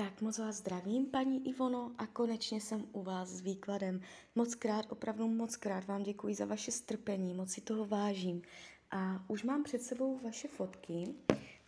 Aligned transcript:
Tak 0.00 0.20
moc 0.20 0.38
vás 0.38 0.56
zdravím, 0.56 1.06
paní 1.06 1.48
Ivono, 1.48 1.92
a 1.98 2.06
konečně 2.06 2.60
jsem 2.60 2.86
u 2.92 3.02
vás 3.02 3.28
s 3.28 3.40
výkladem. 3.40 4.00
Moc 4.34 4.54
krát, 4.54 4.86
opravdu 4.88 5.28
moc 5.28 5.56
krát 5.56 5.84
vám 5.84 6.02
děkuji 6.02 6.34
za 6.34 6.44
vaše 6.44 6.72
strpení, 6.72 7.34
moc 7.34 7.50
si 7.50 7.60
toho 7.60 7.84
vážím. 7.84 8.42
A 8.90 9.24
už 9.28 9.42
mám 9.42 9.64
před 9.64 9.82
sebou 9.82 10.18
vaše 10.18 10.48
fotky, 10.48 11.14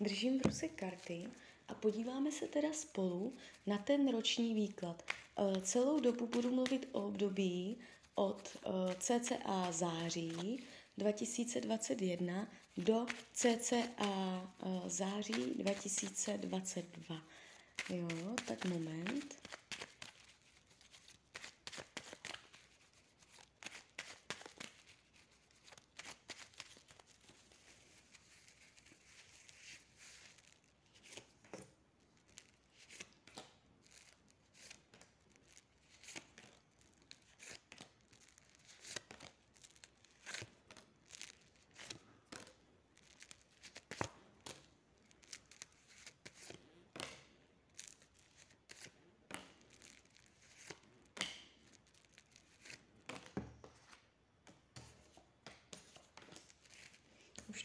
držím 0.00 0.40
v 0.40 0.46
ruce 0.46 0.68
karty 0.68 1.26
a 1.68 1.74
podíváme 1.74 2.32
se 2.32 2.46
teda 2.46 2.72
spolu 2.72 3.34
na 3.66 3.78
ten 3.78 4.12
roční 4.12 4.54
výklad. 4.54 5.02
E, 5.36 5.60
celou 5.60 6.00
dobu 6.00 6.26
budu 6.26 6.54
mluvit 6.54 6.88
o 6.92 7.06
období 7.06 7.76
od 8.14 8.56
e, 8.56 8.94
cca 8.94 9.72
září 9.72 10.64
2021 10.98 12.48
do 12.76 13.06
cca 13.32 13.76
e, 13.76 13.86
září 14.86 15.54
2022. 15.56 17.16
Jo, 17.88 18.38
tak 18.46 18.64
moment. 18.64 19.38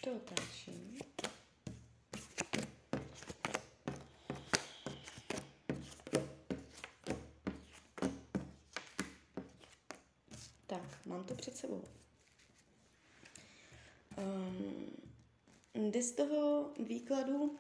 To 0.02 0.12
otáčím. 0.14 0.98
Tak, 10.68 11.06
mám 11.06 11.24
to 11.24 11.36
před 11.36 11.58
sebou. 11.58 11.84
Um, 14.18 14.92
jde 15.74 16.04
z 16.04 16.12
toho 16.12 16.74
výkladu 16.80 17.58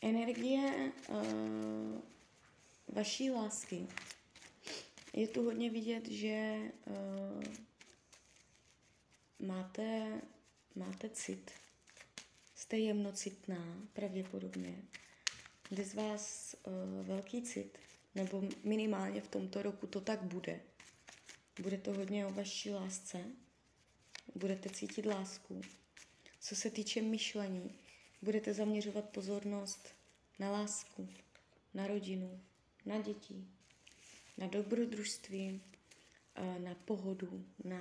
energie 0.00 0.92
uh, 1.08 2.00
vaší 2.88 3.30
lásky. 3.30 3.86
Je 5.12 5.28
tu 5.28 5.44
hodně 5.44 5.70
vidět, 5.70 6.08
že 6.08 6.58
uh, 6.86 7.44
máte 9.38 10.20
máte 10.74 11.08
cit, 11.08 11.50
jste 12.54 12.78
jemnocitná, 12.78 13.82
pravděpodobně. 13.92 14.82
Jde 15.70 15.84
z 15.84 15.94
vás 15.94 16.56
uh, 16.66 17.06
velký 17.06 17.42
cit, 17.42 17.78
nebo 18.14 18.42
minimálně 18.64 19.20
v 19.20 19.28
tomto 19.28 19.62
roku 19.62 19.86
to 19.86 20.00
tak 20.00 20.22
bude. 20.22 20.60
Bude 21.62 21.78
to 21.78 21.92
hodně 21.92 22.26
o 22.26 22.30
vaší 22.32 22.70
lásce, 22.70 23.24
budete 24.34 24.70
cítit 24.70 25.06
lásku. 25.06 25.60
Co 26.40 26.56
se 26.56 26.70
týče 26.70 27.02
myšlení, 27.02 27.70
budete 28.22 28.54
zaměřovat 28.54 29.04
pozornost 29.04 29.88
na 30.38 30.50
lásku, 30.50 31.08
na 31.74 31.86
rodinu, 31.86 32.40
na 32.86 32.98
děti, 32.98 33.44
na 34.38 34.46
dobrodružství, 34.46 35.60
eh, 36.34 36.58
na 36.58 36.74
pohodu, 36.74 37.44
na 37.64 37.80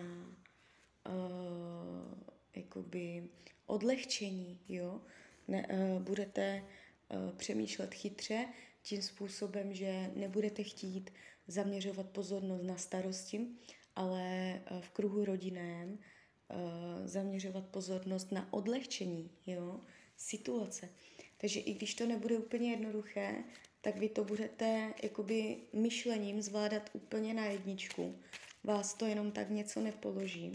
uh, 1.08 2.30
jakoby 2.56 3.30
odlehčení, 3.66 4.60
jo. 4.70 5.02
Ne, 5.48 5.68
uh, 5.68 6.02
budete 6.02 6.64
uh, 7.10 7.36
přemýšlet 7.36 7.94
chytře 7.94 8.46
tím 8.82 9.02
způsobem, 9.02 9.74
že 9.74 10.12
nebudete 10.16 10.64
chtít 10.64 11.10
zaměřovat 11.48 12.10
pozornost 12.10 12.64
na 12.64 12.78
starosti, 12.78 13.48
ale 13.96 14.54
uh, 14.72 14.82
v 14.82 14.90
kruhu 14.90 15.26
rodinném 15.26 15.90
uh, 15.90 17.08
zaměřovat 17.08 17.66
pozornost 17.66 18.32
na 18.32 18.54
odlehčení, 18.54 19.32
jo, 19.48 19.80
situace. 20.18 20.90
Takže 21.38 21.60
i 21.60 21.74
když 21.74 21.96
to 21.96 22.06
nebude 22.06 22.38
úplně 22.38 22.72
jednoduché, 22.72 23.44
tak 23.82 23.98
vy 23.98 24.10
to 24.10 24.24
budete 24.24 24.94
jakoby 25.04 25.58
myšlením 25.74 26.42
zvládat 26.42 26.90
úplně 26.94 27.34
na 27.34 27.46
jedničku. 27.46 28.20
Vás 28.64 28.94
to 28.94 29.06
jenom 29.06 29.32
tak 29.32 29.50
něco 29.50 29.82
nepoloží. 29.82 30.54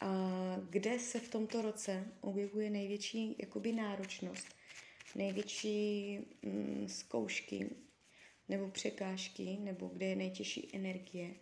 A 0.00 0.10
kde 0.70 0.98
se 0.98 1.20
v 1.20 1.28
tomto 1.28 1.62
roce 1.62 2.04
objevuje 2.20 2.70
největší 2.70 3.36
jakoby 3.38 3.72
náročnost, 3.72 4.46
největší 5.14 6.18
mm, 6.42 6.88
zkoušky 6.88 7.70
nebo 8.48 8.68
překážky, 8.68 9.58
nebo 9.60 9.88
kde 9.88 10.06
je 10.06 10.16
nejtěžší 10.16 10.70
energie, 10.72 11.34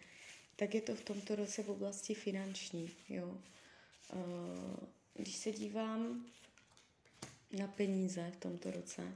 tak 0.57 0.75
je 0.75 0.81
to 0.81 0.95
v 0.95 1.05
tomto 1.05 1.35
roce 1.35 1.63
v 1.63 1.69
oblasti 1.69 2.15
finanční. 2.15 2.91
Jo. 3.09 3.39
Když 5.15 5.37
se 5.37 5.53
dívám 5.53 6.27
na 7.59 7.67
peníze 7.67 8.31
v 8.31 8.37
tomto 8.37 8.71
roce, 8.71 9.13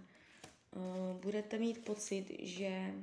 budete 1.22 1.58
mít 1.58 1.84
pocit, 1.84 2.36
že 2.40 2.94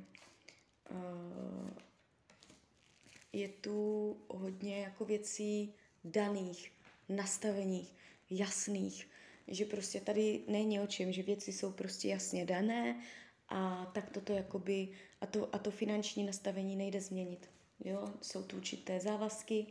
je 3.32 3.48
tu 3.48 4.16
hodně 4.28 4.80
jako 4.80 5.04
věcí, 5.04 5.74
daných, 6.06 6.72
nastaveních, 7.08 7.94
jasných, 8.30 9.08
že 9.48 9.64
prostě 9.64 10.00
tady 10.00 10.40
není 10.48 10.80
o 10.80 10.86
čem, 10.86 11.12
že 11.12 11.22
věci 11.22 11.52
jsou 11.52 11.72
prostě 11.72 12.08
jasně 12.08 12.44
dané 12.44 13.00
a 13.48 13.86
tak 13.94 14.10
toto 14.10 14.32
jakoby, 14.32 14.88
a 15.20 15.26
to, 15.26 15.54
a 15.54 15.58
to 15.58 15.70
finanční 15.70 16.24
nastavení 16.24 16.76
nejde 16.76 17.00
změnit. 17.00 17.50
Jo? 17.84 18.08
Jsou 18.22 18.42
tu 18.42 18.56
určité 18.56 19.00
závazky, 19.00 19.66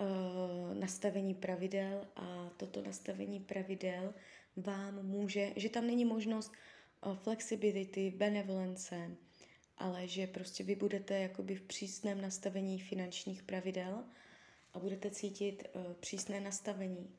uh, 0.00 0.74
nastavení 0.74 1.34
pravidel 1.34 2.06
a 2.16 2.50
toto 2.56 2.82
nastavení 2.82 3.40
pravidel 3.40 4.14
vám 4.56 5.06
může, 5.06 5.52
že 5.56 5.68
tam 5.68 5.86
není 5.86 6.04
možnost 6.04 6.52
uh, 7.06 7.16
flexibility, 7.16 8.12
benevolence, 8.16 9.10
ale 9.78 10.08
že 10.08 10.26
prostě 10.26 10.64
vy 10.64 10.74
budete 10.74 11.18
jakoby 11.18 11.54
v 11.54 11.62
přísném 11.62 12.20
nastavení 12.20 12.80
finančních 12.80 13.42
pravidel 13.42 14.04
a 14.76 14.78
budete 14.78 15.10
cítit 15.10 15.68
uh, 15.74 15.92
přísné 15.92 16.40
nastavení. 16.40 17.16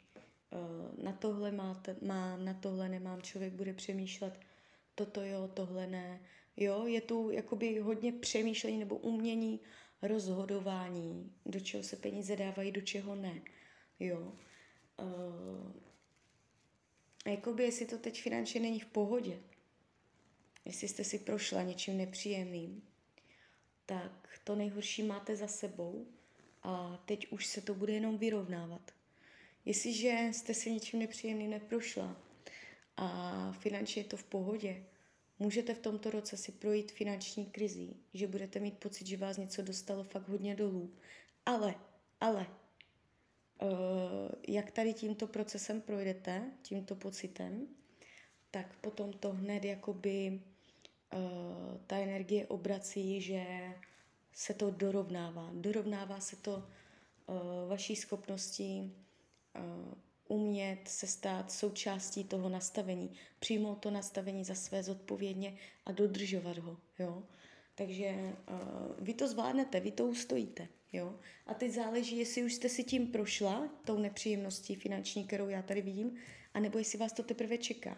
Uh, 0.51 1.03
na 1.03 1.11
tohle 1.13 1.51
máte, 1.51 1.95
mám, 2.01 2.45
na 2.45 2.53
tohle 2.53 2.89
nemám, 2.89 3.21
člověk 3.21 3.53
bude 3.53 3.73
přemýšlet, 3.73 4.39
toto 4.95 5.23
jo, 5.23 5.49
tohle 5.53 5.87
ne. 5.87 6.21
Jo, 6.57 6.85
je 6.85 7.01
tu 7.01 7.31
jakoby 7.31 7.79
hodně 7.79 8.11
přemýšlení 8.11 8.77
nebo 8.77 8.97
umění 8.97 9.59
rozhodování, 10.01 11.31
do 11.45 11.59
čeho 11.59 11.83
se 11.83 11.95
peníze 11.95 12.35
dávají, 12.35 12.71
do 12.71 12.81
čeho 12.81 13.15
ne. 13.15 13.41
Jo. 13.99 14.33
Uh, 14.99 15.71
jakoby 17.25 17.63
jestli 17.63 17.85
to 17.85 17.97
teď 17.97 18.21
finančně 18.21 18.61
není 18.61 18.79
v 18.79 18.85
pohodě, 18.85 19.39
jestli 20.65 20.87
jste 20.87 21.03
si 21.03 21.19
prošla 21.19 21.63
něčím 21.63 21.97
nepříjemným, 21.97 22.83
tak 23.85 24.39
to 24.43 24.55
nejhorší 24.55 25.03
máte 25.03 25.35
za 25.35 25.47
sebou 25.47 26.07
a 26.67 27.03
teď 27.05 27.27
už 27.31 27.45
se 27.45 27.61
to 27.61 27.75
bude 27.75 27.93
jenom 27.93 28.17
vyrovnávat. 28.17 28.91
Jestliže 29.65 30.29
jste 30.31 30.53
si 30.53 30.71
něčím 30.71 30.99
nepříjemným 30.99 31.49
neprošla 31.49 32.17
a 32.97 33.51
finančně 33.59 33.99
je 33.99 34.07
to 34.07 34.17
v 34.17 34.23
pohodě, 34.23 34.83
můžete 35.39 35.73
v 35.73 35.79
tomto 35.79 36.11
roce 36.11 36.37
si 36.37 36.51
projít 36.51 36.91
finanční 36.91 37.45
krizí, 37.45 37.95
že 38.13 38.27
budete 38.27 38.59
mít 38.59 38.77
pocit, 38.77 39.07
že 39.07 39.17
vás 39.17 39.37
něco 39.37 39.61
dostalo 39.61 40.03
fakt 40.03 40.27
hodně 40.27 40.55
dolů. 40.55 40.93
Ale, 41.45 41.75
ale, 42.21 42.47
uh, 43.61 43.69
jak 44.47 44.71
tady 44.71 44.93
tímto 44.93 45.27
procesem 45.27 45.81
projdete, 45.81 46.51
tímto 46.61 46.95
pocitem, 46.95 47.67
tak 48.51 48.77
potom 48.77 49.13
to 49.13 49.31
hned 49.31 49.65
jakoby 49.65 50.41
uh, 51.13 51.77
ta 51.87 51.97
energie 51.97 52.47
obrací, 52.47 53.21
že 53.21 53.45
se 54.37 54.53
to 54.53 54.69
dorovnává. 54.69 55.49
Dorovnává 55.53 56.19
se 56.19 56.35
to 56.35 56.55
uh, 56.55 57.35
vaší 57.69 57.95
schopností 57.95 58.93
uh, 59.55 59.93
umět 60.27 60.79
se 60.87 61.07
stát 61.07 61.51
součástí 61.51 62.23
toho 62.23 62.49
nastavení, 62.49 63.11
přijmout 63.39 63.75
to 63.75 63.91
nastavení 63.91 64.43
za 64.43 64.55
své 64.55 64.83
zodpovědně 64.83 65.57
a 65.85 65.91
dodržovat 65.91 66.57
ho. 66.57 66.77
Jo? 66.99 67.23
Takže 67.75 68.09
uh, 68.09 68.55
vy 68.99 69.13
to 69.13 69.27
zvládnete, 69.27 69.79
vy 69.79 69.91
to 69.91 70.05
ustojíte. 70.05 70.67
Jo? 70.93 71.15
A 71.47 71.53
teď 71.53 71.71
záleží, 71.71 72.17
jestli 72.17 72.43
už 72.43 72.53
jste 72.53 72.69
si 72.69 72.83
tím 72.83 73.07
prošla, 73.07 73.69
tou 73.85 73.99
nepříjemností 73.99 74.75
finanční, 74.75 75.23
kterou 75.27 75.49
já 75.49 75.61
tady 75.61 75.81
vidím, 75.81 76.15
anebo 76.53 76.77
jestli 76.77 76.99
vás 76.99 77.13
to 77.13 77.23
teprve 77.23 77.57
čeká. 77.57 77.97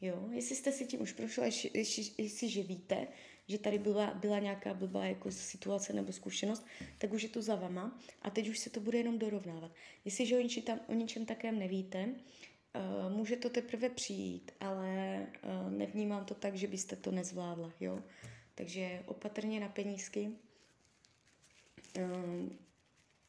Jo, 0.00 0.28
jestli 0.32 0.56
jste 0.56 0.72
si 0.72 0.86
tím 0.86 1.00
už 1.00 1.12
prošla, 1.12 1.44
jestli, 1.44 1.70
jestli, 2.18 2.48
že 2.48 2.62
víte, 2.62 3.06
že 3.48 3.58
tady 3.58 3.78
byla, 3.78 4.14
byla 4.14 4.38
nějaká 4.38 4.74
blbá 4.74 5.04
jako 5.04 5.30
situace 5.30 5.92
nebo 5.92 6.12
zkušenost, 6.12 6.66
tak 6.98 7.12
už 7.12 7.22
je 7.22 7.28
to 7.28 7.42
za 7.42 7.54
vama 7.54 7.98
a 8.22 8.30
teď 8.30 8.48
už 8.48 8.58
se 8.58 8.70
to 8.70 8.80
bude 8.80 8.98
jenom 8.98 9.18
dorovnávat. 9.18 9.72
Jestliže 10.04 10.36
o, 10.36 10.40
niči 10.40 10.62
tam, 10.62 10.80
o 10.88 10.94
ničem 10.94 11.26
takém 11.26 11.58
nevíte, 11.58 12.04
uh, 12.04 13.12
může 13.12 13.36
to 13.36 13.50
teprve 13.50 13.90
přijít, 13.90 14.52
ale 14.60 15.26
uh, 15.42 15.70
nevnímám 15.70 16.24
to 16.24 16.34
tak, 16.34 16.54
že 16.54 16.66
byste 16.66 16.96
to 16.96 17.10
nezvládla, 17.10 17.72
jo. 17.80 18.02
Takže 18.54 19.02
opatrně 19.06 19.60
na 19.60 19.68
penízky. 19.68 20.30
Uh, 21.96 22.52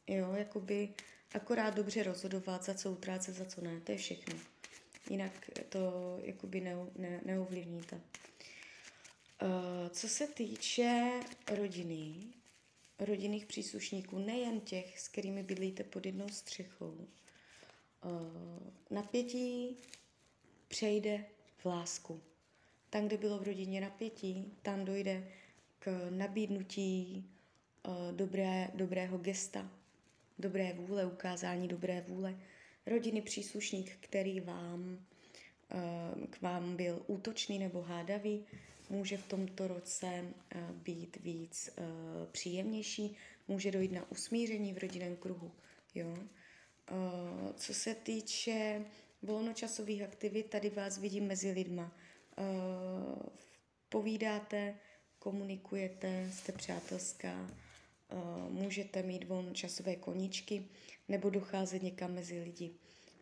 jo, 0.06 0.32
jakoby 0.32 0.88
akorát 1.34 1.74
dobře 1.74 2.02
rozhodovat, 2.02 2.64
za 2.64 2.74
co 2.74 2.92
utrácet, 2.92 3.34
za 3.34 3.44
co 3.44 3.60
ne, 3.60 3.80
to 3.80 3.92
je 3.92 3.98
všechno. 3.98 4.59
Jinak 5.10 5.50
to 5.68 5.80
jakoby 6.22 6.60
ne, 6.60 6.76
ne, 6.96 7.20
neovlivníte. 7.24 8.00
Uh, 9.42 9.88
co 9.90 10.08
se 10.08 10.26
týče 10.26 11.20
rodiny, 11.52 12.14
rodinných 12.98 13.46
příslušníků, 13.46 14.18
nejen 14.18 14.60
těch, 14.60 15.00
s 15.00 15.08
kterými 15.08 15.42
bydlíte 15.42 15.84
pod 15.84 16.06
jednou 16.06 16.28
střechou, 16.28 17.06
uh, 18.04 18.10
napětí 18.90 19.76
přejde 20.68 21.24
v 21.58 21.66
lásku. 21.66 22.20
Tam, 22.90 23.06
kde 23.06 23.16
bylo 23.16 23.38
v 23.38 23.42
rodině 23.42 23.80
napětí, 23.80 24.52
tam 24.62 24.84
dojde 24.84 25.28
k 25.78 26.10
nabídnutí 26.10 27.24
uh, 27.88 28.16
dobré, 28.16 28.70
dobrého 28.74 29.18
gesta, 29.18 29.70
dobré 30.38 30.72
vůle, 30.72 31.06
ukázání 31.06 31.68
dobré 31.68 32.04
vůle. 32.08 32.36
Rodiny 32.86 33.22
příslušník, 33.22 33.96
který 34.00 34.40
vám, 34.40 34.98
uh, 35.74 36.26
k 36.26 36.42
vám 36.42 36.76
byl 36.76 37.02
útočný 37.06 37.58
nebo 37.58 37.82
hádavý, 37.82 38.44
může 38.90 39.16
v 39.16 39.26
tomto 39.26 39.68
roce 39.68 40.24
uh, 40.54 40.60
být 40.70 41.16
víc 41.16 41.70
uh, 41.78 41.84
příjemnější, 42.32 43.16
může 43.48 43.70
dojít 43.70 43.92
na 43.92 44.10
usmíření 44.10 44.72
v 44.72 44.78
rodinném 44.78 45.16
kruhu. 45.16 45.52
Jo? 45.94 46.18
Co 47.54 47.74
se 47.74 47.94
týče 47.94 48.84
volnočasových 49.22 50.02
aktivit, 50.02 50.50
tady 50.50 50.70
vás 50.70 50.98
vidím 50.98 51.26
mezi 51.26 51.50
lidma. 51.50 51.92
Povídáte, 53.88 54.74
komunikujete, 55.18 56.30
jste 56.32 56.52
přátelská, 56.52 57.50
můžete 58.48 59.02
mít 59.02 59.24
volnočasové 59.24 59.96
koníčky 59.96 60.64
nebo 61.08 61.30
docházet 61.30 61.82
někam 61.82 62.14
mezi 62.14 62.42
lidi. 62.42 62.70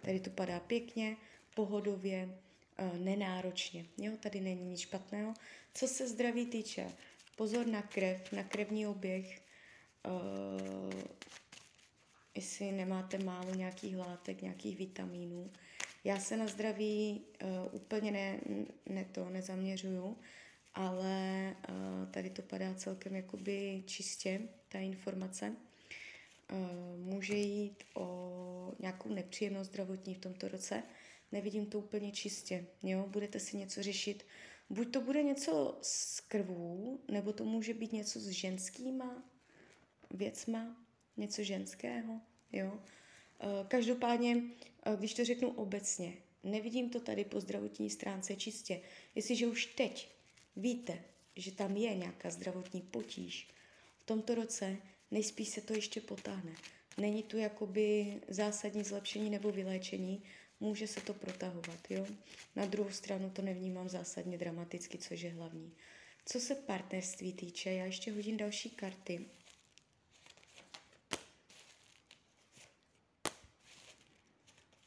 Tady 0.02 0.20
to 0.20 0.31
padá 0.31 0.61
pěkně, 0.61 1.17
pohodově, 1.55 2.38
uh, 2.79 2.99
nenáročně. 2.99 3.85
Jo, 3.99 4.12
tady 4.20 4.40
není 4.40 4.64
nic 4.64 4.81
špatného. 4.81 5.35
Co 5.75 5.88
se 5.88 6.08
zdraví 6.08 6.46
týče, 6.46 6.93
pozor 7.37 7.67
na 7.67 7.82
krev, 7.82 8.32
na 8.32 8.44
krevní 8.44 8.87
oběh, 8.87 9.43
uh, 10.06 10.93
jestli 12.35 12.73
nemáte 12.73 13.19
málo 13.19 13.55
nějakých 13.55 13.96
látek, 13.96 14.43
nějakých 14.43 14.79
vitamínů. 14.79 15.50
Já 16.05 16.20
se 16.20 16.37
na 16.37 16.46
zdraví 16.46 17.20
uh, 17.43 17.75
úplně 17.75 18.11
ne, 18.11 18.40
ne 18.87 19.05
to 19.12 19.31
nezaměřuju, 19.31 20.17
ale 20.75 21.56
uh, 21.69 22.11
tady 22.11 22.31
to 22.31 22.43
padá 22.43 22.75
celkem 22.75 23.17
jakoby 23.17 23.82
čistě, 23.87 24.40
ta 24.69 24.79
informace. 24.79 25.56
Uh, 26.53 27.15
může 27.15 27.35
jít 27.35 27.85
o 27.94 28.73
nějakou 28.79 29.09
nepříjemnost 29.09 29.70
zdravotní 29.70 30.15
v 30.15 30.19
tomto 30.19 30.49
roce. 30.49 30.82
Nevidím 31.32 31.67
to 31.67 31.79
úplně 31.79 32.12
čistě. 32.12 32.67
Jo? 32.82 33.06
Budete 33.09 33.41
si 33.41 33.56
něco 33.56 33.82
řešit. 33.82 34.26
Buď 34.70 34.93
to 34.93 35.00
bude 35.00 35.23
něco 35.23 35.79
s 35.82 36.20
krvů, 36.20 37.00
nebo 37.11 37.32
to 37.32 37.44
může 37.44 37.75
být 37.75 37.93
něco 37.93 38.20
s 38.20 38.29
ženskýma 38.29 39.23
věcma, 40.11 40.76
něco 41.17 41.43
ženského. 41.43 42.21
Jo? 42.53 42.73
Uh, 42.73 43.69
každopádně, 43.69 44.37
uh, 44.37 44.97
když 44.97 45.14
to 45.14 45.25
řeknu 45.25 45.50
obecně, 45.50 46.12
nevidím 46.44 46.91
to 46.91 47.00
tady 47.00 47.25
po 47.25 47.41
zdravotní 47.41 47.91
stránce 47.91 48.37
čistě. 48.37 48.81
Jestliže 49.14 49.47
už 49.47 49.67
teď 49.67 50.09
víte, 50.56 51.05
že 51.37 51.53
tam 51.53 51.76
je 51.76 51.94
nějaká 51.94 52.31
zdravotní 52.31 52.81
potíž, 52.81 53.49
tomto 54.09 54.35
roce 54.35 54.77
nejspíš 55.11 55.49
se 55.49 55.61
to 55.61 55.73
ještě 55.73 56.01
potáhne. 56.01 56.53
Není 56.99 57.23
tu 57.23 57.39
jakoby 57.39 58.17
zásadní 58.29 58.85
zlepšení 58.85 59.31
nebo 59.31 59.53
vyléčení, 59.53 60.23
může 60.61 60.87
se 60.87 61.01
to 61.01 61.15
protahovat. 61.15 61.91
Jo? 61.91 62.07
Na 62.57 62.67
druhou 62.67 62.91
stranu 62.91 63.31
to 63.31 63.43
nevnímám 63.43 63.89
zásadně 63.89 64.39
dramaticky, 64.39 64.99
což 64.99 65.21
je 65.21 65.31
hlavní. 65.31 65.73
Co 66.27 66.41
se 66.41 66.55
partnerství 66.55 67.33
týče, 67.33 67.73
já 67.73 67.85
ještě 67.85 68.13
hodím 68.13 68.37
další 68.37 68.71
karty. 68.71 69.27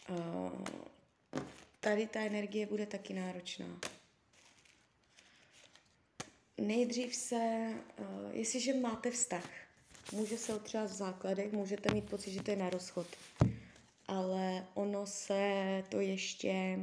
Uh, 0.09 0.65
tady 1.79 2.07
ta 2.07 2.19
energie 2.19 2.65
bude 2.65 2.85
taky 2.85 3.13
náročná 3.13 3.79
nejdřív 6.61 7.15
se, 7.15 7.73
uh, 7.99 8.05
jestliže 8.31 8.73
máte 8.73 9.11
vztah, 9.11 9.49
může 10.11 10.37
se 10.37 10.53
otřást 10.53 10.91
v 10.91 10.95
základech, 10.95 11.51
můžete 11.51 11.93
mít 11.93 12.09
pocit, 12.09 12.31
že 12.31 12.43
to 12.43 12.51
je 12.51 12.57
na 12.57 12.69
rozchod, 12.69 13.07
ale 14.07 14.67
ono 14.73 15.05
se 15.07 15.83
to 15.89 15.99
ještě 15.99 16.79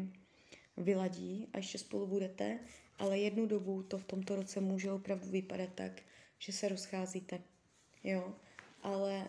vyladí 0.77 1.49
a 1.53 1.57
ještě 1.57 1.79
spolu 1.79 2.07
budete, 2.07 2.59
ale 2.99 3.19
jednu 3.19 3.47
dobu 3.47 3.83
to 3.83 3.99
v 3.99 4.05
tomto 4.05 4.37
roce 4.37 4.61
může 4.61 4.93
opravdu 4.93 5.31
vypadat 5.31 5.69
tak, 5.75 5.93
že 6.39 6.53
se 6.53 6.69
rozcházíte, 6.69 7.41
jo, 8.05 8.35
ale 8.83 9.29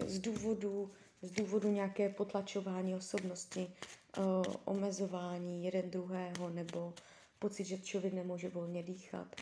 uh, 0.00 0.08
z 0.08 0.18
důvodu 0.18 0.90
z 1.22 1.30
důvodu 1.30 1.72
nějaké 1.72 2.08
potlačování 2.08 2.94
osobnosti, 2.94 3.70
uh, 4.18 4.42
omezování 4.64 5.64
jeden 5.64 5.90
druhého 5.90 6.50
nebo 6.50 6.94
pocit, 7.38 7.64
že 7.64 7.78
člověk 7.78 8.14
nemůže 8.14 8.48
volně 8.48 8.82
dýchat, 8.82 9.36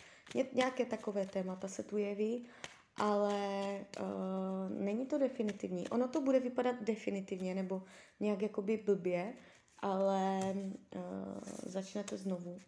Nějaké 0.52 0.84
takové 0.84 1.26
témata 1.26 1.68
se 1.68 1.82
tu 1.82 1.96
jeví, 1.96 2.48
ale 2.96 3.34
uh, 4.00 4.70
není 4.70 5.06
to 5.06 5.18
definitivní. 5.18 5.88
Ono 5.88 6.08
to 6.08 6.20
bude 6.20 6.40
vypadat 6.40 6.82
definitivně 6.82 7.54
nebo 7.54 7.82
nějak 8.20 8.42
jakoby 8.42 8.76
blbě, 8.76 9.34
ale 9.78 10.40
uh, 10.94 11.00
začnete 11.66 12.16
znovu 12.16 12.60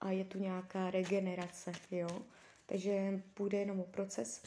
a 0.00 0.10
je 0.10 0.24
tu 0.24 0.38
nějaká 0.38 0.90
regenerace, 0.90 1.72
jo. 1.90 2.08
Takže 2.66 3.22
půjde 3.34 3.58
jenom 3.58 3.80
o 3.80 3.84
proces. 3.84 4.42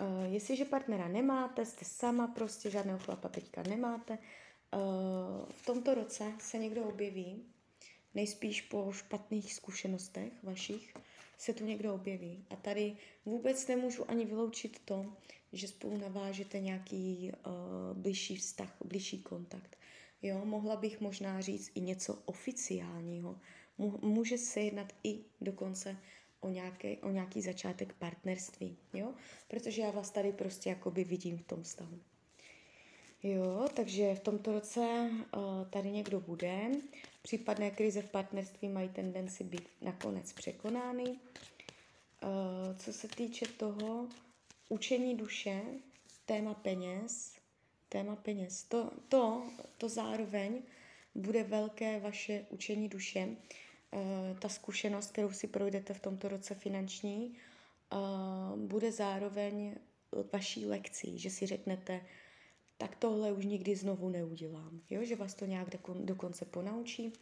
Uh, 0.00 0.32
jestliže 0.32 0.64
partnera 0.64 1.08
nemáte, 1.08 1.66
jste 1.66 1.84
sama 1.84 2.26
prostě, 2.26 2.70
žádného 2.70 2.98
chlapa 2.98 3.28
teďka 3.28 3.62
nemáte, 3.62 4.18
uh, 4.18 5.46
v 5.50 5.66
tomto 5.66 5.94
roce 5.94 6.32
se 6.38 6.58
někdo 6.58 6.84
objeví, 6.84 7.46
nejspíš 8.14 8.62
po 8.62 8.92
špatných 8.92 9.54
zkušenostech 9.54 10.32
vašich, 10.42 10.94
se 11.42 11.52
tu 11.52 11.64
někdo 11.64 11.94
objeví. 11.94 12.44
A 12.50 12.56
tady 12.56 12.96
vůbec 13.24 13.66
nemůžu 13.66 14.10
ani 14.10 14.24
vyloučit 14.24 14.80
to, 14.84 15.12
že 15.52 15.68
spolu 15.68 15.96
navážete 15.98 16.60
nějaký 16.60 17.32
uh, 17.46 17.98
blížší 17.98 18.36
vztah, 18.36 18.76
blížší 18.84 19.22
kontakt. 19.22 19.76
Jo, 20.22 20.44
mohla 20.44 20.76
bych 20.76 21.00
možná 21.00 21.40
říct 21.40 21.70
i 21.74 21.80
něco 21.80 22.22
oficiálního. 22.24 23.40
Může 24.02 24.38
se 24.38 24.60
jednat 24.60 24.92
i 25.04 25.18
dokonce 25.40 25.96
o, 26.40 26.48
nějaký, 26.48 26.98
o 26.98 27.10
nějaký 27.10 27.42
začátek 27.42 27.92
partnerství, 27.92 28.76
jo? 28.94 29.14
Protože 29.48 29.82
já 29.82 29.90
vás 29.90 30.10
tady 30.10 30.32
prostě 30.32 30.70
jakoby 30.70 31.04
vidím 31.04 31.38
v 31.38 31.44
tom 31.44 31.62
vztahu. 31.62 32.00
Jo, 33.22 33.68
takže 33.74 34.14
v 34.14 34.20
tomto 34.20 34.52
roce 34.52 34.80
uh, 34.80 35.40
tady 35.70 35.90
někdo 35.90 36.20
bude. 36.20 36.70
Případné 37.22 37.70
krize 37.70 38.02
v 38.02 38.10
partnerství 38.10 38.68
mají 38.68 38.88
tendenci 38.88 39.44
být 39.44 39.68
nakonec 39.80 40.32
překonány. 40.32 41.04
Uh, 41.04 41.18
co 42.78 42.92
se 42.92 43.08
týče 43.08 43.46
toho 43.46 44.08
učení 44.68 45.16
duše, 45.16 45.62
téma 46.26 46.54
peněz, 46.54 47.34
téma 47.88 48.16
peněz, 48.16 48.62
to, 48.62 48.90
to, 49.08 49.42
to 49.78 49.88
zároveň 49.88 50.62
bude 51.14 51.42
velké 51.42 52.00
vaše 52.00 52.46
učení 52.50 52.88
duše, 52.88 53.26
uh, 53.26 54.38
ta 54.38 54.48
zkušenost, 54.48 55.12
kterou 55.12 55.32
si 55.32 55.46
projdete 55.46 55.94
v 55.94 56.00
tomto 56.00 56.28
roce 56.28 56.54
finanční, 56.54 57.36
bude 58.56 58.92
zároveň 58.92 59.74
vaší 60.32 60.66
lekcí, 60.66 61.18
že 61.18 61.30
si 61.30 61.46
řeknete, 61.46 62.00
tak 62.82 62.96
tohle 62.96 63.32
už 63.32 63.44
nikdy 63.44 63.76
znovu 63.76 64.08
neudělám. 64.08 64.80
Jo? 64.90 65.04
Že 65.04 65.16
vás 65.16 65.34
to 65.34 65.46
nějak 65.46 65.68
dokonce 65.94 66.44
ponaučí. 66.44 67.12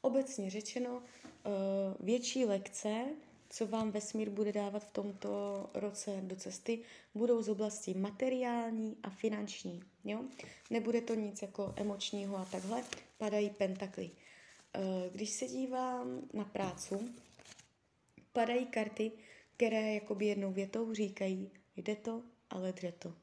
Obecně 0.00 0.50
řečeno, 0.50 1.02
eh, 1.02 1.50
větší 2.00 2.44
lekce, 2.44 3.04
co 3.48 3.66
vám 3.66 3.90
vesmír 3.90 4.30
bude 4.30 4.52
dávat 4.52 4.84
v 4.84 4.90
tomto 4.90 5.30
roce 5.74 6.20
do 6.22 6.36
cesty, 6.36 6.82
budou 7.14 7.42
z 7.42 7.48
oblasti 7.48 7.94
materiální 7.94 8.96
a 9.02 9.10
finanční. 9.10 9.82
Jo? 10.04 10.24
Nebude 10.70 11.00
to 11.00 11.14
nic 11.14 11.42
jako 11.42 11.74
emočního 11.76 12.36
a 12.36 12.44
takhle, 12.44 12.84
padají 13.18 13.50
pentakly. 13.50 14.10
Uh, 14.10 15.12
když 15.12 15.30
se 15.30 15.46
dívám 15.46 16.20
na 16.32 16.44
prácu, 16.44 17.10
padají 18.32 18.66
karty, 18.66 19.12
které 19.56 19.94
jakoby 19.94 20.26
jednou 20.26 20.52
větou 20.52 20.94
říkají, 20.94 21.50
jde 21.76 21.96
to, 21.96 22.22
ale 22.50 22.72
dře 22.72 22.92
to. 22.92 23.14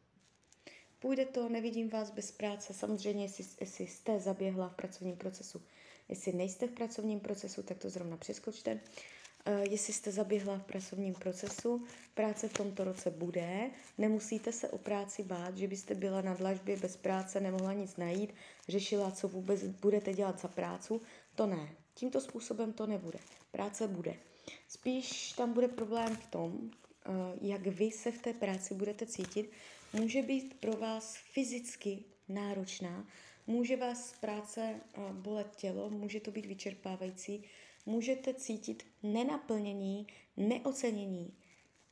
Půjde 1.00 1.26
to, 1.26 1.50
nevidím 1.50 1.90
vás 1.90 2.12
bez 2.12 2.32
práce. 2.32 2.74
Samozřejmě, 2.74 3.26
jestli, 3.26 3.46
jestli 3.60 3.88
jste 3.88 4.20
zaběhla 4.20 4.70
v 4.70 4.76
pracovním 4.76 5.16
procesu. 5.16 5.62
Jestli 6.10 6.34
nejste 6.34 6.68
v 6.68 6.72
pracovním 6.72 7.20
procesu, 7.20 7.64
tak 7.64 7.78
to 7.78 7.90
zrovna 7.90 8.18
přeskočte. 8.18 8.74
Uh, 8.74 9.60
jestli 9.72 9.94
jste 9.94 10.12
zaběhla 10.12 10.58
v 10.58 10.64
pracovním 10.64 11.14
procesu, 11.14 11.86
práce 12.14 12.50
v 12.50 12.54
tomto 12.54 12.84
roce 12.84 13.10
bude. 13.10 13.70
Nemusíte 13.98 14.52
se 14.52 14.70
o 14.70 14.78
práci 14.78 15.24
bát, 15.24 15.58
že 15.58 15.68
byste 15.68 15.96
byla 15.96 16.22
na 16.22 16.34
dlažbě 16.34 16.78
bez 16.78 16.98
práce, 16.98 17.40
nemohla 17.40 17.74
nic 17.74 17.98
najít, 17.98 18.34
řešila, 18.70 19.12
co 19.12 19.28
vůbec 19.28 19.64
budete 19.64 20.14
dělat 20.14 20.42
za 20.42 20.48
prácu. 20.48 21.02
To 21.36 21.46
ne. 21.46 21.70
Tímto 21.94 22.22
způsobem 22.22 22.74
to 22.74 22.88
nebude. 22.88 23.20
Práce 23.52 23.88
bude. 23.88 24.16
Spíš 24.68 25.32
tam 25.32 25.54
bude 25.54 25.68
problém 25.68 26.16
v 26.16 26.28
tom, 26.28 26.72
eh, 27.06 27.10
jak 27.42 27.62
vy 27.62 27.92
se 27.92 28.12
v 28.12 28.22
té 28.22 28.34
práci 28.34 28.74
budete 28.74 29.06
cítit. 29.06 29.52
Může 29.94 30.22
být 30.22 30.54
pro 30.60 30.72
vás 30.74 31.18
fyzicky 31.18 32.04
náročná, 32.30 33.08
může 33.48 33.78
vás 33.78 34.14
práce 34.22 34.76
eh, 34.94 35.14
bolet 35.14 35.56
tělo, 35.56 35.90
může 35.90 36.20
to 36.20 36.32
být 36.32 36.46
vyčerpávající, 36.46 37.44
můžete 37.86 38.34
cítit 38.34 38.86
nenaplnění, 39.04 40.08
neocenění. 40.38 41.34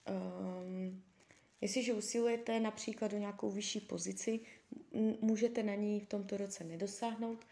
Um, 0.10 1.04
jestliže 1.62 1.94
usilujete 1.94 2.60
například 2.60 3.12
do 3.12 3.18
nějakou 3.18 3.52
vyšší 3.52 3.80
pozici, 3.80 4.40
můžete 5.22 5.64
na 5.64 5.76
ní 5.76 6.00
v 6.00 6.08
tomto 6.08 6.38
roce 6.38 6.64
nedosáhnout, 6.64 7.46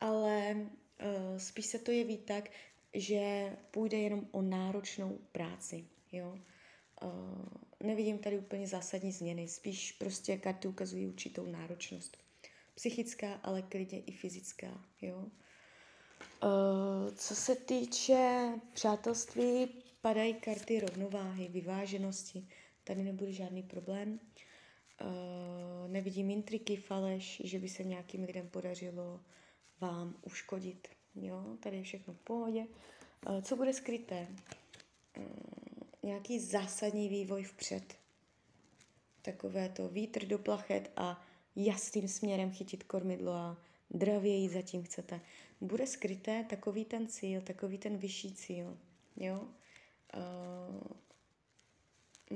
ale 0.00 0.54
uh, 0.54 1.38
spíš 1.38 1.66
se 1.66 1.78
to 1.78 1.90
jeví 1.90 2.18
tak, 2.18 2.50
že 2.94 3.56
půjde 3.70 3.98
jenom 3.98 4.28
o 4.30 4.42
náročnou 4.42 5.18
práci. 5.32 5.84
Jo? 6.12 6.38
Uh, 7.02 7.10
nevidím 7.82 8.18
tady 8.18 8.38
úplně 8.38 8.66
zásadní 8.66 9.12
změny, 9.12 9.48
spíš 9.48 9.92
prostě 9.92 10.38
karty 10.38 10.68
ukazují 10.68 11.06
určitou 11.06 11.46
náročnost. 11.46 12.16
Psychická, 12.74 13.34
ale 13.34 13.62
klidně 13.62 14.00
i 14.00 14.12
fyzická. 14.12 14.84
Jo? 15.02 15.16
Uh, 16.42 17.14
co 17.14 17.34
se 17.34 17.56
týče 17.56 18.52
přátelství, 18.72 19.68
padají 20.00 20.34
karty 20.34 20.80
rovnováhy, 20.80 21.48
vyváženosti. 21.48 22.48
Tady 22.84 23.02
nebude 23.02 23.32
žádný 23.32 23.62
problém. 23.62 24.20
Uh, 25.00 25.88
nevidím 25.88 26.30
intriky, 26.30 26.76
faleš, 26.76 27.42
že 27.44 27.58
by 27.58 27.68
se 27.68 27.84
nějakým 27.84 28.24
lidem 28.24 28.48
podařilo 28.48 29.20
vám 29.80 30.14
uškodit. 30.22 30.88
Jo, 31.14 31.56
tady 31.60 31.76
je 31.76 31.82
všechno 31.82 32.14
v 32.14 32.18
pohodě. 32.18 32.66
Uh, 33.28 33.40
co 33.42 33.56
bude 33.56 33.72
skryté? 33.72 34.26
Uh, 35.18 35.24
nějaký 36.04 36.40
zásadní 36.40 37.08
vývoj 37.08 37.42
vpřed. 37.42 37.96
Takové 39.22 39.68
to 39.68 39.88
vítr 39.88 40.26
do 40.26 40.38
plachet 40.38 40.92
a 40.96 41.24
jasným 41.56 42.08
směrem 42.08 42.50
chytit 42.52 42.84
kormidlo 42.84 43.32
a 43.32 43.56
dravěji 43.90 44.48
zatím 44.48 44.82
chcete. 44.82 45.20
Bude 45.60 45.86
skryté 45.86 46.44
takový 46.50 46.84
ten 46.84 47.08
cíl, 47.08 47.40
takový 47.40 47.78
ten 47.78 47.96
vyšší 47.96 48.34
cíl. 48.34 48.78
Jo? 49.16 49.48
Uh, 50.16 50.80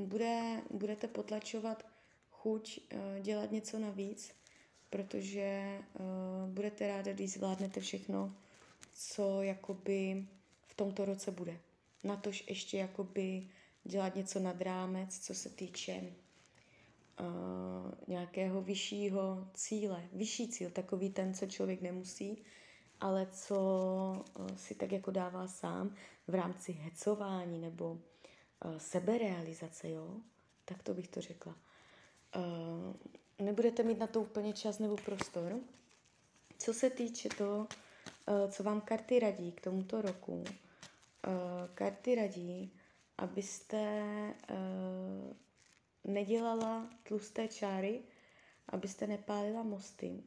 bude, 0.05 0.63
budete 0.71 1.09
potlačovat 1.09 1.87
chuť 2.31 2.81
uh, 2.81 3.21
dělat 3.21 3.53
něco 3.53 3.79
navíc, 3.79 4.35
protože 4.91 5.79
uh, 5.79 6.51
budete 6.51 6.89
ráda, 6.89 7.13
když 7.13 7.33
zvládnete 7.33 7.81
všechno, 7.81 8.35
co 8.95 9.43
jakoby 9.43 10.27
v 10.67 10.75
tomto 10.75 11.05
roce 11.05 11.31
bude. 11.31 11.59
Na 12.05 12.17
tož 12.17 12.45
ještě 12.49 12.79
jakoby 12.79 13.49
dělat 13.85 14.15
něco 14.15 14.39
nad 14.41 14.61
rámec, 14.61 15.19
co 15.19 15.35
se 15.35 15.51
týče 15.51 16.03
uh, 17.21 17.27
nějakého 18.09 18.63
vyššího 18.63 19.49
cíle. 19.55 20.09
Vyšší 20.13 20.49
cíl, 20.49 20.71
takový 20.71 21.11
ten, 21.11 21.35
co 21.35 21.47
člověk 21.47 21.81
nemusí, 21.81 22.45
ale 23.01 23.27
co 23.27 23.59
uh, 24.39 24.57
si 24.57 24.75
tak 24.75 24.93
jako 24.93 25.11
dává 25.11 25.49
sám 25.49 25.95
v 26.29 26.35
rámci 26.35 26.73
hecování 26.73 27.59
nebo 27.59 27.93
uh, 27.93 28.01
seberealizace, 28.79 29.91
jo? 29.91 30.17
Tak 30.65 30.83
to 30.83 30.95
bych 30.95 31.09
to 31.09 31.21
řekla. 31.21 31.57
Uh, 32.37 32.95
nebudete 33.47 33.83
mít 33.83 33.99
na 33.99 34.07
to 34.07 34.21
úplně 34.21 34.53
čas 34.53 34.79
nebo 34.79 34.97
prostor. 34.97 35.61
Co 36.59 36.75
se 36.75 36.91
týče 36.91 37.29
toho, 37.29 37.59
uh, 37.59 38.51
co 38.51 38.63
vám 38.63 38.81
karty 38.81 39.19
radí 39.19 39.53
k 39.53 39.61
tomuto 39.61 40.03
roku, 40.03 40.45
uh, 41.27 41.33
karty 41.75 42.15
radí, 42.15 42.73
abyste 43.19 44.03
uh, 44.51 45.37
nedělala 46.05 46.91
tlusté 47.03 47.49
čáry, 47.49 48.03
abyste 48.69 49.07
nepálila 49.07 49.63
mosty, 49.63 50.23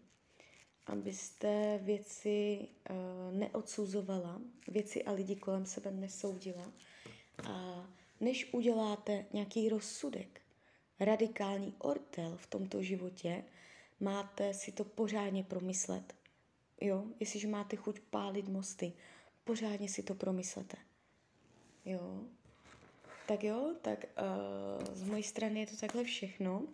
abyste 0.86 1.79
věci 1.83 2.67
uh, 2.89 3.38
neodsuzovala, 3.38 4.41
věci 4.67 5.03
a 5.03 5.12
lidi 5.12 5.36
kolem 5.36 5.65
sebe 5.65 5.91
nesoudila. 5.91 6.74
A 7.50 7.86
než 8.19 8.53
uděláte 8.53 9.25
nějaký 9.33 9.69
rozsudek, 9.69 10.41
radikální 11.00 11.75
ortel 11.79 12.38
v 12.38 12.48
tomto 12.48 12.81
životě, 12.81 13.43
máte 14.00 14.53
si 14.53 14.71
to 14.71 14.83
pořádně 14.83 15.43
promyslet. 15.43 16.15
Jo, 16.81 17.05
jestliže 17.19 17.48
máte 17.48 17.75
chuť 17.75 18.00
pálit 18.00 18.48
mosty, 18.48 18.93
pořádně 19.43 19.89
si 19.89 20.03
to 20.03 20.15
promyslete. 20.15 20.77
Jo, 21.86 22.24
tak 23.27 23.43
jo, 23.43 23.75
tak 23.81 24.05
uh, 24.05 24.95
z 24.95 25.03
mojí 25.03 25.24
strany 25.24 25.60
je 25.60 25.67
to 25.67 25.75
takhle 25.75 26.03
všechno. 26.03 26.67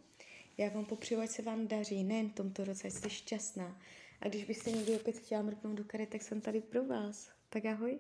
Já 0.58 0.70
vám 0.70 0.86
popřeju, 0.86 1.22
ať 1.22 1.30
se 1.30 1.42
vám 1.42 1.68
daří, 1.68 2.04
nejen 2.04 2.30
v 2.30 2.34
tomto 2.34 2.66
roce, 2.66 2.88
ať 2.88 2.94
jste 2.94 3.10
šťastná. 3.10 3.82
A 4.22 4.28
když 4.28 4.44
byste 4.44 4.72
někdy 4.72 4.96
opět 4.96 5.18
chtěla 5.18 5.42
mrknout 5.42 5.78
do 5.78 5.84
karet, 5.84 6.10
tak 6.10 6.22
jsem 6.22 6.42
tady 6.42 6.62
pro 6.62 6.86
vás. 6.86 7.30
Tak 7.50 7.66
ahoj. 7.66 8.00